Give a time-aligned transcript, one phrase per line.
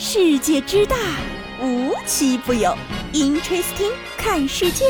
[0.00, 0.94] 世界之大，
[1.60, 2.72] 无奇不有。
[3.12, 4.84] Interesting，看世界。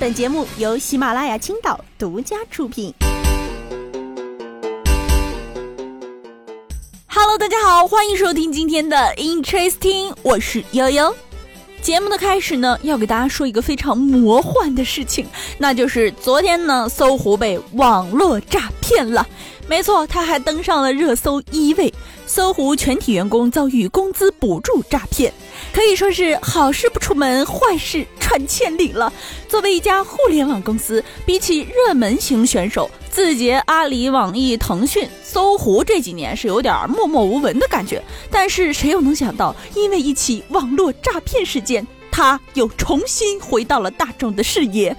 [0.00, 2.94] 本节目由喜马拉雅青岛独家出品。
[7.06, 11.14] Hello，大家好，欢迎收听今天的 Interesting，我是悠悠。
[11.82, 15.26] 节目的开始呢，要给大家说一个非常魔幻的事情，
[15.58, 19.26] 那就是昨天呢，搜狐被网络诈骗了。
[19.68, 21.92] 没错，他还登上了热搜一位。
[22.28, 25.32] 搜狐全体员工遭遇工资补助诈骗，
[25.72, 29.10] 可以说是好事不出门，坏事传千里了。
[29.48, 38.02] 作为一家互联网公司，比起热门型选手字节、阿里、网易、腾讯，搜狐这几年是有点默默无闻的感觉。
[38.30, 44.94] 但是谁又能想到，因为一起网络诈骗事件，他又重新回到了大众的视野。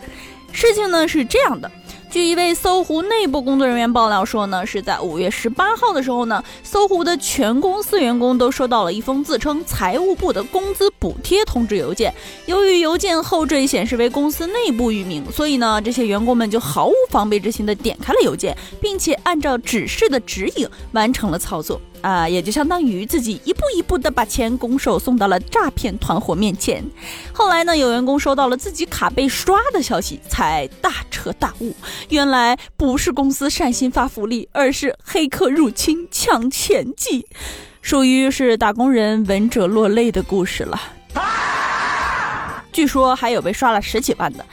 [0.52, 1.72] 事情呢是这样的。
[2.12, 12.12] 据一位搜狐内部工作人员爆料说呢，是在五月十八号的时候呢，搜狐的全公司员工都收到了一封自称财务部的工资补贴通知邮件。
[12.48, 21.80] 由于邮件后缀显示为公司内部域名，所以呢，这些员工们就毫无防备之心的点开了邮件，并且按照指示的指引完成了操作。
[22.02, 26.82] 啊，也就相当于自己一步一步的把钱拱手送到了诈骗团伙面前。
[27.34, 31.76] 后来呢，有员工收到了自己卡被刷的消息，才大彻大悟，
[32.08, 37.28] 原来不是公司善心发福利，而是黑客入侵抢钱计，
[37.82, 40.80] 属于是打工人闻者落泪的故事了。
[42.72, 44.46] 据说还有被刷了十几万的。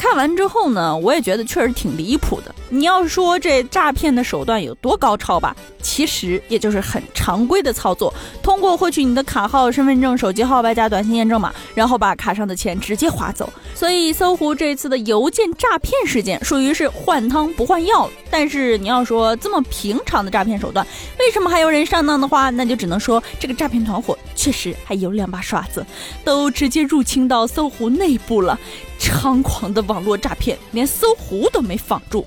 [0.00, 2.54] 看完之后呢，我也觉得确实挺离谱的。
[2.70, 8.10] 你要说这诈骗的手段有多高超吧，其实也就是很常规的操作，
[8.42, 13.52] 通过获取你的卡号、身份证、手机号外加短信验证码，然后把卡上的钱直接划走。
[13.74, 18.08] 所以搜狐这次的邮件诈骗事件属于是换汤不换药。
[18.30, 20.86] 但是你要说这么平常的诈骗手段，
[21.18, 25.84] 为什么还有人上当的话，那就只能说这个诈骗团伙确实还有两把刷子，
[26.24, 28.58] 都直接入侵到搜狐内部了。
[29.00, 32.24] 猖狂的网络诈骗，连搜狐都没防住。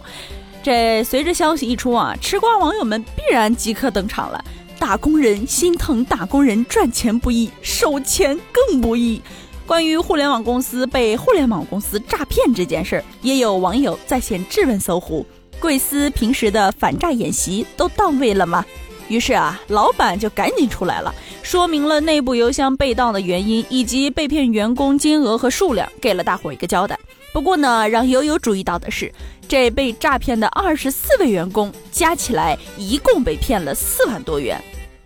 [0.64, 4.44] 这随着消息一出啊，吃瓜网友们必然即刻登场了。
[4.80, 9.22] 打工人心疼打工人赚钱不易，收钱更不易。
[9.66, 15.26] 关于互联网公司被互联网公司诈骗这件事儿，也有网友在线质问搜狐：
[15.60, 18.66] 贵司平时的反诈演习都到位了吗？
[19.14, 21.14] 于是啊，老板就赶紧出来了，
[21.44, 26.98] 说明了内部邮箱被盗的原因以及被骗员工金额和数量，给了大伙一个交代。
[27.32, 29.14] 不过呢，让悠悠注意到的是，
[29.48, 34.60] 这被诈骗的二十四位员工加起来一共被骗了四万多元。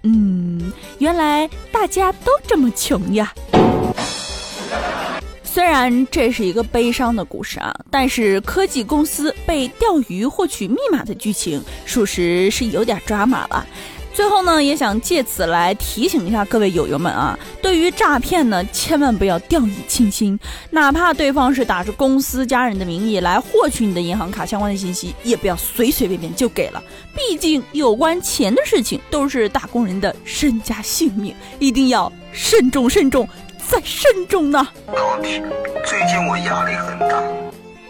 [0.04, 3.34] 嗯，原来大家都这么穷呀。
[5.44, 13.66] 虽然这是一个悲伤的故事啊，但是科技公司被钓鱼获取密码的剧情，属实是有点抓马了。
[14.18, 20.40] 最后呢，也想借此来提醒一下各位友友们啊，对于诈骗呢，千万不要掉以轻心，
[20.72, 26.82] 哪怕对方是打着公司家人的名义来获取你的银行卡相关的信息，也不要随随便便就给了。
[27.16, 33.30] 毕竟有关钱的事情都是打工人的身家性命，一定要慎重慎重。
[33.70, 34.68] 再慎重呢。
[34.88, 35.40] 老弟，
[35.86, 37.22] 最近我压力很大。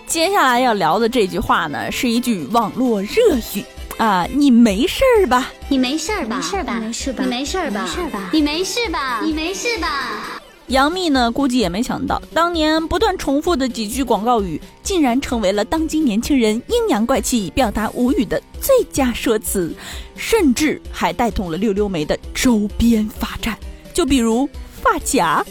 [0.06, 3.64] 接下来要聊的这句话呢，是一句网络热语
[3.98, 5.52] 啊，你没事儿吧？
[5.70, 6.38] 你没事儿吧？
[6.38, 6.80] 没事吧？
[6.80, 7.24] 没事吧？
[7.24, 7.82] 你没事吧？
[7.82, 8.30] 没事吧？
[8.32, 9.22] 你没事吧？
[9.24, 9.88] 你没事吧？
[10.68, 19.74] 杨幂呢，估计也没想到，当年不断重复的几句广告语，竟然成为了当今年轻人阴阳怪气、表达无语的最佳说辞，
[20.16, 23.58] 甚至还带动了溜溜梅的周边发展，
[23.94, 24.48] 就比如。
[24.80, 25.44] 发夹，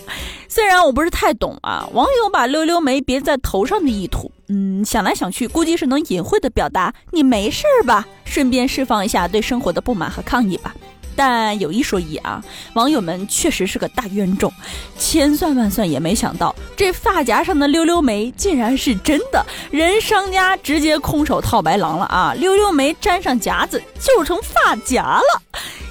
[0.48, 10.74] 虽然我不是太懂啊，网友把溜溜梅别在头上的意图，嗯，想来想去，估计是能隐晦的表达你没事吧，顺便释放一下对生活的不满和抗议吧。
[11.18, 14.52] 但有一说一啊，网友们确实是个大冤种，
[14.98, 22.34] 千算万算也没想到，这发夹上的溜溜梅竟然是真的，人商家直接空手套白狼了啊！
[22.36, 25.42] 溜溜梅粘上夹子就成发夹了。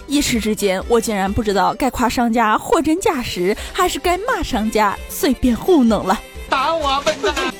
[0.05, 6.21] 一时之间，我竟然不知道该夸商家货真价实，还是该骂商家随便糊弄了。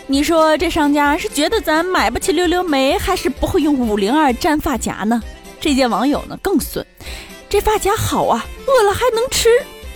[0.07, 5.21] 你说这商家是觉得咱买不起溜溜梅，还是不会用五零二粘发夹呢？
[5.59, 6.85] 这届网友呢更损，
[7.49, 9.49] 这发夹好啊，饿了还能吃。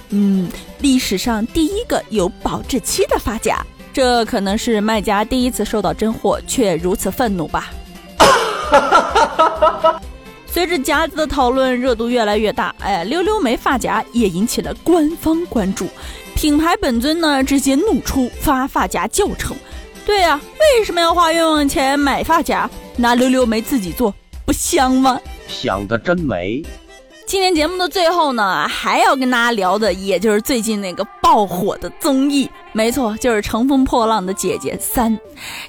[0.09, 0.49] 嗯，
[0.79, 3.63] 历史上第一个有保质期的发夹，
[3.93, 7.69] 这可能是卖家第一次收到真货却如此愤怒吧。
[10.51, 15.87] 随着夹子的讨论热度越来越大，哎，溜溜梅发夹也引起了官方关注。
[16.39, 19.57] 品牌本尊呢直接怒出发发夹教程。
[20.05, 20.39] 对呀，
[20.77, 22.69] 为什么要花冤枉钱买发夹？
[22.95, 24.15] 拿溜溜梅自己做
[24.45, 25.19] 不香吗？
[25.49, 26.63] 想的真美。
[27.25, 32.49] 今天节目的最后呢，还要跟大家聊的，也就是最近那个爆火的综艺。
[32.71, 35.15] 没错，就是《乘风破浪的姐姐三》，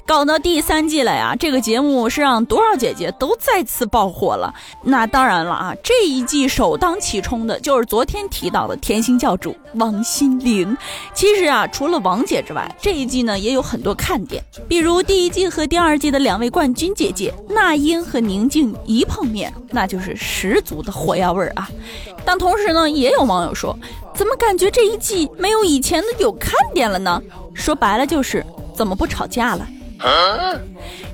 [0.07, 1.35] 搞到第三季了呀。
[1.39, 4.51] 这个节目是让多少姐姐都再次爆火了。
[4.83, 10.75] 那当然了啊，这一季首当其冲的就是昨天提到的甜心教主王心凌。
[11.13, 21.69] 其实啊，除了王姐之外，这一季呢也有很多看点，比如第一季和第二季的两位冠军姐姐那英和宁静一碰面，那就是十足的火药味儿啊。
[22.25, 23.77] 但同时呢，也有网友说。
[24.15, 27.21] 怎么感觉这一季没有以前的有看点了呢？
[27.53, 29.67] 说白了就是怎么不吵架了？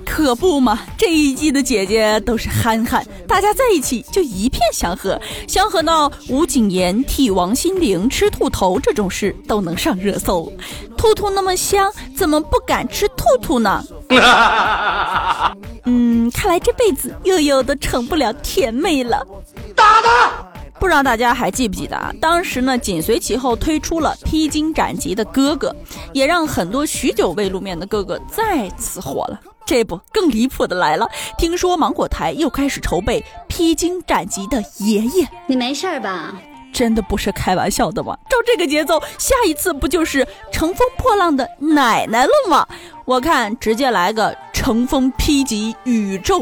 [0.05, 10.49] 可不嘛，这一季的姐姐都是憨憨，大家在一起就一片祥和，祥和到吴谨言替王心凌吃兔头这种事都能上热搜。
[10.95, 13.83] 兔兔那么香，怎么不敢吃兔兔呢？
[15.83, 19.27] 嗯，看来这辈子悠悠都成不了甜妹了。
[19.75, 20.31] 打他！
[20.79, 22.13] 不知道大家还记不记得啊？
[22.21, 25.69] 当时呢，紧随其后推出了《披荆斩棘的哥哥》，
[26.13, 29.39] 也让很多许久未露面的哥哥再次火了。
[29.65, 31.07] 这不，更离谱的来了，
[31.37, 35.25] 听说芒果台又开始筹备《披荆斩棘的爷爷》。
[35.45, 36.33] 你没事吧？
[36.71, 38.15] 真的不是开玩笑的吗？
[38.29, 42.67] 照这个节奏，下一次不就是《乘风破浪的奶奶》了吗？
[43.03, 46.41] 我看直接来个《乘风披棘宇宙》。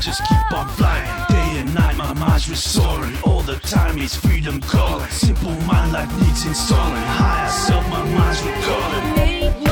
[0.00, 1.06] just keep on flying.
[1.28, 3.14] Day and night, my mind's restoring.
[3.24, 5.08] All the time, it's freedom calling.
[5.10, 7.02] Simple mind life needs installing.
[7.02, 9.69] Higher self, my mind's recalling.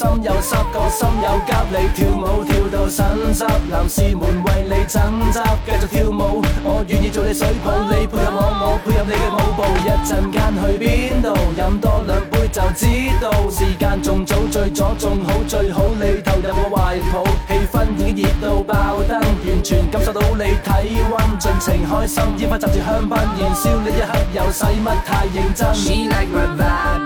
[0.00, 3.04] 心有湿，个心有急，你跳舞跳到伸
[3.34, 12.88] 湿，男士们为你争执，继续跳舞，我愿意做你水泡，你配合我，我配合你嘅舞步，一阵间去边度，饮多两杯就知
[13.20, 25.74] 道，时间仲早，醉咗仲好，最好你投入我怀抱，气氛已经热到爆灯，完全感受到你体温，尽情开心，烟花插住香槟，燃烧呢一刻又使乜太认真。
[25.74, 26.99] She like my vibe,